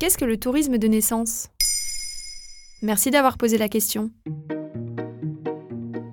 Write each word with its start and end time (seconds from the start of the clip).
Qu'est-ce 0.00 0.16
que 0.16 0.24
le 0.24 0.38
tourisme 0.38 0.78
de 0.78 0.88
naissance? 0.88 1.48
Merci 2.80 3.10
d'avoir 3.10 3.36
posé 3.36 3.58
la 3.58 3.68
question. 3.68 4.10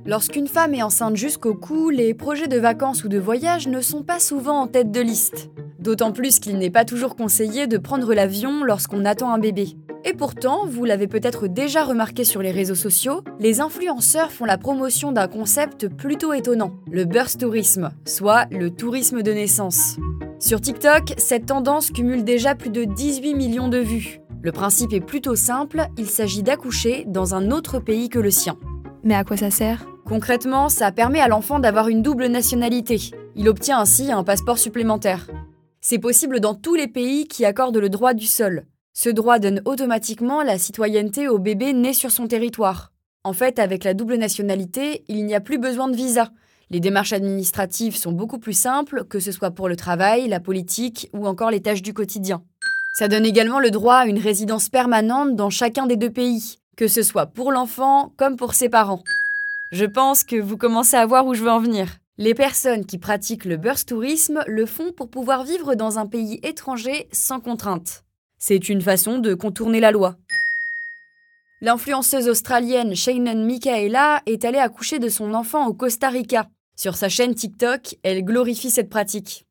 Lorsqu'une 0.06 0.50
femme 0.50 0.74
est 0.74 0.84
enceinte 0.84 1.16
jusqu'au 1.16 1.54
cou, 1.54 1.90
les 1.90 2.14
projets 2.14 2.50
de 2.50 2.60
vacances 2.60 3.06
ou 3.06 3.08
de 3.08 3.18
voyage 3.18 3.70
ne 3.70 3.80
sont 3.80 4.04
pas 4.04 4.20
souvent 4.20 4.60
en 4.60 4.68
tête 4.68 4.92
de 4.92 5.00
liste. 5.00 5.52
D'autant 5.80 6.12
plus 6.12 6.40
qu'il 6.40 6.58
n'est 6.58 6.70
pas 6.70 6.84
toujours 6.84 7.16
conseillé 7.16 7.66
de 7.66 7.78
prendre 7.78 8.14
l'avion 8.14 8.66
lorsqu'on 8.66 9.06
attend 9.06 9.32
un 9.32 9.40
bébé. 9.40 9.78
Et 10.04 10.12
pourtant, 10.12 10.66
vous 10.66 10.84
l'avez 10.84 11.08
peut-être 11.08 11.48
déjà 11.48 11.86
remarqué 11.86 12.26
sur 12.26 12.42
les 12.42 12.52
réseaux 12.52 12.76
sociaux, 12.76 13.22
les 13.40 13.62
influenceurs 13.62 14.34
font 14.34 14.44
la 14.44 14.58
promotion 14.58 15.14
d'un 15.14 15.30
concept 15.30 15.88
plutôt 15.88 16.34
étonnant, 16.34 16.74
le 16.92 17.06
birth 17.06 17.38
tourisme, 17.40 17.92
soit 18.06 18.48
le 18.52 18.70
tourisme 18.70 19.22
de 19.22 19.32
naissance. 19.32 19.96
Sur 20.40 20.62
TikTok, 20.62 21.16
cette 21.18 21.48
tendance 21.48 21.90
cumule 21.90 22.24
déjà 22.24 22.54
plus 22.54 22.70
de 22.70 22.84
18 22.84 23.34
millions 23.34 23.70
de 23.70 23.80
vues. 23.80 24.20
Le 24.44 24.52
principe 24.52 24.94
est 24.94 25.02
plutôt 25.02 25.36
simple, 25.36 25.88
il 25.98 26.08
s'agit 26.08 26.44
d'accoucher 26.44 27.06
dans 27.08 27.34
un 27.34 27.50
autre 27.50 27.80
pays 27.80 28.08
que 28.08 28.20
le 28.20 28.30
sien. 28.30 28.56
Mais 29.04 29.16
à 29.16 29.24
quoi 29.24 29.36
ça 29.36 29.50
sert? 29.50 29.88
Concrètement, 30.06 30.70
ça 30.70 30.92
permet 30.92 31.22
à 31.22 31.28
l'enfant 31.28 31.58
d'avoir 31.58 31.88
une 31.88 32.04
double 32.04 32.28
nationalité. 32.28 33.00
Il 33.36 33.50
obtient 33.50 33.80
ainsi 33.80 34.12
un 34.12 34.24
passeport 34.24 34.60
supplémentaire. 34.60 35.28
C'est 35.82 35.98
possible 35.98 36.40
dans 36.40 36.54
tous 36.54 36.76
les 36.76 36.88
pays 36.88 37.28
qui 37.28 37.44
accordent 37.44 37.78
le 37.78 37.90
droit 37.90 38.14
du 38.14 38.28
sol. 38.28 38.68
Ce 38.94 39.10
droit 39.10 39.40
donne 39.40 39.64
automatiquement 39.66 40.44
la 40.44 40.60
citoyenneté 40.60 41.28
au 41.28 41.40
bébé 41.40 41.74
né 41.74 41.94
sur 41.94 42.12
son 42.12 42.28
territoire. 42.28 42.94
En 43.24 43.34
fait, 43.34 43.58
avec 43.58 43.84
la 43.84 43.96
double 43.96 44.18
nationalité, 44.18 45.04
il 45.08 45.26
n'y 45.26 45.34
a 45.34 45.42
plus 45.42 45.58
besoin 45.58 45.88
de 45.88 45.96
visa. 45.96 46.30
Les 46.70 46.82
démarches 46.82 47.14
administratives 47.14 47.96
sont 47.96 48.12
beaucoup 48.12 48.40
plus 48.40 48.58
simples, 48.58 49.06
que 49.06 49.20
ce 49.20 49.32
soit 49.32 49.52
pour 49.52 49.70
le 49.70 49.78
travail, 49.78 50.28
la 50.28 50.42
politique 50.42 51.10
ou 51.14 51.26
encore 51.26 51.50
les 51.50 51.62
tâches 51.62 51.82
du 51.82 51.94
quotidien. 51.94 52.44
Ça 52.94 53.08
donne 53.08 53.26
également 53.26 53.60
le 53.60 53.72
droit 53.72 53.96
à 53.96 54.06
une 54.06 54.20
résidence 54.20 54.68
permanente 54.68 55.36
dans 55.36 55.50
chacun 55.50 55.86
des 55.86 55.96
deux 55.96 56.10
pays, 56.10 56.58
que 56.76 56.88
ce 56.88 57.04
soit 57.04 57.28
pour 57.28 57.52
l'enfant 57.52 58.12
comme 58.18 58.36
pour 58.36 58.54
ses 58.54 58.70
parents. 58.70 59.04
Je 59.72 59.86
pense 59.86 60.24
que 60.24 60.36
vous 60.36 60.58
commencez 60.58 60.96
à 60.98 61.06
voir 61.06 61.26
où 61.26 61.34
je 61.34 61.44
veux 61.44 61.52
en 61.52 61.60
venir. 61.60 61.88
Les 62.18 62.34
personnes 62.34 62.86
qui 62.86 62.98
pratiquent 62.98 63.46
le 63.46 63.58
birth 63.58 63.86
tourisme 63.86 64.44
le 64.48 64.66
font 64.66 64.92
pour 64.92 65.10
pouvoir 65.10 65.44
vivre 65.44 65.76
dans 65.76 66.00
un 66.00 66.08
pays 66.08 66.40
étranger 66.44 67.08
sans 67.12 67.40
contrainte. 67.40 68.04
C'est 68.40 68.70
une 68.70 68.82
façon 68.82 69.20
de 69.20 69.34
contourner 69.36 69.80
la 69.80 69.92
loi. 69.92 70.16
L'influenceuse 71.62 72.28
australienne 72.28 72.96
Shannon 72.96 73.46
Michaela 73.46 74.22
est 74.26 74.46
allée 74.46 74.60
accoucher 74.60 75.00
de 75.00 75.10
son 75.10 75.34
enfant 75.34 75.68
au 75.68 75.74
Costa 75.74 76.10
Rica. 76.10 76.48
Sur 76.80 76.96
sa 76.96 77.10
chaîne 77.10 77.34
TikTok, 77.34 77.96
elle 78.04 78.24
glorifie 78.24 78.70
cette 78.70 78.92
pratique. 78.92 79.46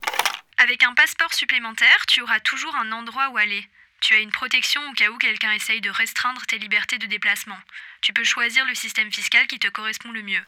Avec 0.62 0.84
un 0.84 0.94
passeport 0.94 1.34
supplémentaire, 1.34 2.06
tu 2.06 2.22
auras 2.22 2.38
toujours 2.38 2.74
un 2.76 2.92
endroit 2.92 3.30
où 3.32 3.36
aller. 3.36 3.64
Tu 4.00 4.14
as 4.14 4.20
une 4.20 4.30
protection 4.30 4.80
au 4.88 4.92
cas 4.94 5.10
où 5.10 5.18
quelqu'un 5.18 5.50
essaye 5.50 5.80
de 5.80 5.90
restreindre 5.90 6.42
tes 6.46 6.58
libertés 6.58 6.98
de 6.98 7.06
déplacement. 7.06 7.56
Tu 8.00 8.12
peux 8.12 8.22
choisir 8.22 8.64
le 8.66 8.76
système 8.76 9.10
fiscal 9.10 9.44
qui 9.48 9.58
te 9.58 9.66
correspond 9.66 10.12
le 10.12 10.22
mieux. 10.22 10.40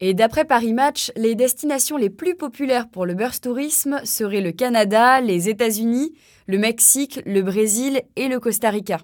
Et 0.00 0.12
d'après 0.12 0.44
Paris 0.44 0.74
Match, 0.74 1.10
les 1.16 1.34
destinations 1.34 1.96
les 1.96 2.10
plus 2.10 2.36
populaires 2.36 2.90
pour 2.90 3.06
le 3.06 3.14
birth 3.14 3.40
tourisme 3.40 4.04
seraient 4.04 4.42
le 4.42 4.52
Canada, 4.52 5.22
les 5.22 5.48
États-Unis, 5.48 6.18
le 6.48 6.58
Mexique, 6.58 7.18
le 7.24 7.40
Brésil 7.40 8.02
et 8.14 8.28
le 8.28 8.40
Costa 8.40 8.68
Rica. 8.68 8.98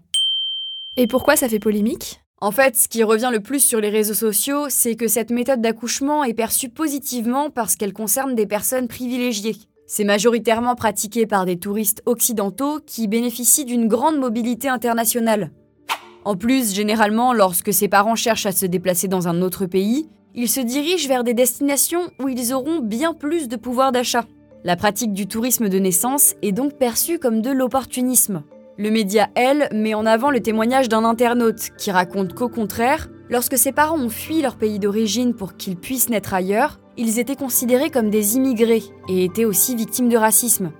Et 0.98 1.06
pourquoi 1.06 1.36
ça 1.36 1.48
fait 1.48 1.58
polémique? 1.58 2.20
En 2.42 2.50
fait, 2.50 2.74
ce 2.74 2.88
qui 2.88 3.04
revient 3.04 3.30
le 3.30 3.38
plus 3.38 3.60
sur 3.60 3.80
les 3.80 3.88
réseaux 3.88 4.14
sociaux, 4.14 4.64
c'est 4.68 4.96
que 4.96 5.06
cette 5.06 5.30
méthode 5.30 5.60
d'accouchement 5.60 6.24
est 6.24 6.34
perçue 6.34 6.68
positivement 6.68 7.50
parce 7.50 7.76
qu'elle 7.76 7.92
concerne 7.92 8.34
des 8.34 8.46
personnes 8.46 8.88
privilégiées. 8.88 9.54
C'est 9.86 10.02
majoritairement 10.02 10.74
pratiqué 10.74 11.24
par 11.24 11.46
des 11.46 11.56
touristes 11.56 12.02
occidentaux 12.04 12.80
qui 12.84 13.06
bénéficient 13.06 13.64
d'une 13.64 13.86
grande 13.86 14.18
mobilité 14.18 14.68
internationale. 14.68 15.52
En 16.24 16.34
plus, 16.34 16.74
généralement, 16.74 17.32
lorsque 17.32 17.72
ses 17.72 17.86
parents 17.86 18.16
cherchent 18.16 18.46
à 18.46 18.50
se 18.50 18.66
déplacer 18.66 19.06
dans 19.06 19.28
un 19.28 19.40
autre 19.40 19.66
pays, 19.66 20.08
ils 20.34 20.48
se 20.48 20.60
dirigent 20.60 21.06
vers 21.06 21.22
des 21.22 21.34
destinations 21.34 22.10
où 22.20 22.28
ils 22.28 22.52
auront 22.52 22.80
bien 22.80 23.14
plus 23.14 23.46
de 23.46 23.54
pouvoir 23.54 23.92
d'achat. 23.92 24.24
La 24.64 24.74
pratique 24.74 25.12
du 25.12 25.28
tourisme 25.28 25.68
de 25.68 25.78
naissance 25.78 26.34
est 26.42 26.50
donc 26.50 26.72
perçue 26.72 27.20
comme 27.20 27.40
de 27.40 27.50
l'opportunisme. 27.50 28.42
Le 28.78 28.90
média 28.90 29.28
Elle 29.34 29.68
met 29.72 29.92
en 29.92 30.06
avant 30.06 30.30
le 30.30 30.40
témoignage 30.40 30.88
d'un 30.88 31.04
internaute 31.04 31.70
qui 31.76 31.90
raconte 31.90 32.32
qu'au 32.32 32.48
contraire, 32.48 33.08
lorsque 33.28 33.58
ses 33.58 33.70
parents 33.70 33.98
ont 33.98 34.08
fui 34.08 34.40
leur 34.40 34.56
pays 34.56 34.78
d'origine 34.78 35.34
pour 35.34 35.56
qu'ils 35.56 35.76
puissent 35.76 36.08
naître 36.08 36.32
ailleurs, 36.32 36.80
ils 36.96 37.18
étaient 37.18 37.36
considérés 37.36 37.90
comme 37.90 38.08
des 38.08 38.36
immigrés 38.36 38.82
et 39.08 39.24
étaient 39.24 39.44
aussi 39.44 39.76
victimes 39.76 40.08
de 40.08 40.16
racisme. 40.16 40.72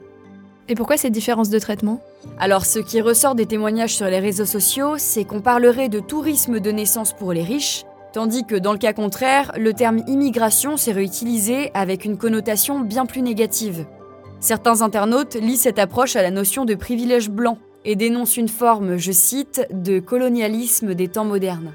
Et 0.68 0.74
pourquoi 0.74 0.96
cette 0.96 1.12
différence 1.12 1.50
de 1.50 1.58
traitement? 1.58 2.00
Alors 2.38 2.64
ce 2.64 2.78
qui 2.78 3.02
ressort 3.02 3.34
des 3.34 3.46
témoignages 3.46 3.94
sur 3.94 4.06
les 4.06 4.20
réseaux 4.20 4.46
sociaux, 4.46 4.94
c'est 4.96 5.24
qu'on 5.24 5.42
parlerait 5.42 5.90
de 5.90 6.00
tourisme 6.00 6.60
de 6.60 6.70
naissance 6.70 7.12
pour 7.12 7.32
les 7.32 7.42
riches 7.42 7.84
Tandis 8.12 8.44
que 8.44 8.56
dans 8.56 8.72
le 8.72 8.78
cas 8.78 8.92
contraire, 8.92 9.52
le 9.56 9.72
terme 9.72 10.02
immigration 10.06 10.76
s'est 10.76 10.92
réutilisé 10.92 11.70
avec 11.72 12.04
une 12.04 12.18
connotation 12.18 12.80
bien 12.80 13.06
plus 13.06 13.22
négative. 13.22 13.86
Certains 14.38 14.82
internautes 14.82 15.34
lient 15.34 15.56
cette 15.56 15.78
approche 15.78 16.14
à 16.14 16.22
la 16.22 16.30
notion 16.30 16.66
de 16.66 16.74
privilège 16.74 17.30
blanc 17.30 17.56
et 17.84 17.96
dénoncent 17.96 18.36
une 18.36 18.48
forme, 18.48 18.96
je 18.96 19.12
cite, 19.12 19.66
de 19.70 20.00
colonialisme 20.00 20.94
des 20.94 21.08
temps 21.08 21.24
modernes. 21.24 21.72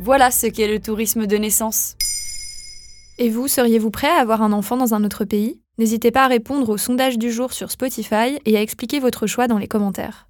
Voilà 0.00 0.30
ce 0.30 0.46
qu'est 0.46 0.68
le 0.68 0.80
tourisme 0.80 1.26
de 1.26 1.36
naissance. 1.36 1.96
Et 3.18 3.30
vous, 3.30 3.48
seriez-vous 3.48 3.90
prêt 3.90 4.08
à 4.08 4.20
avoir 4.20 4.42
un 4.42 4.52
enfant 4.52 4.76
dans 4.76 4.94
un 4.94 5.04
autre 5.04 5.24
pays? 5.24 5.60
N'hésitez 5.78 6.10
pas 6.10 6.24
à 6.24 6.28
répondre 6.28 6.68
au 6.68 6.76
sondage 6.76 7.18
du 7.18 7.32
jour 7.32 7.52
sur 7.52 7.70
Spotify 7.70 8.38
et 8.44 8.56
à 8.56 8.62
expliquer 8.62 9.00
votre 9.00 9.26
choix 9.26 9.48
dans 9.48 9.58
les 9.58 9.68
commentaires. 9.68 10.28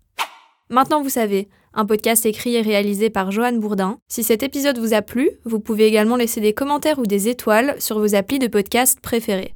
Maintenant 0.70 1.02
vous 1.02 1.08
savez, 1.08 1.48
un 1.72 1.86
podcast 1.86 2.26
écrit 2.26 2.56
et 2.56 2.60
réalisé 2.60 3.08
par 3.08 3.30
Johan 3.30 3.54
Bourdin. 3.54 3.98
Si 4.08 4.22
cet 4.22 4.42
épisode 4.42 4.78
vous 4.78 4.92
a 4.92 5.00
plu, 5.00 5.30
vous 5.44 5.60
pouvez 5.60 5.86
également 5.86 6.16
laisser 6.16 6.40
des 6.40 6.52
commentaires 6.52 6.98
ou 6.98 7.06
des 7.06 7.28
étoiles 7.28 7.76
sur 7.78 7.98
vos 7.98 8.14
applis 8.14 8.38
de 8.38 8.48
podcast 8.48 9.00
préférés. 9.00 9.54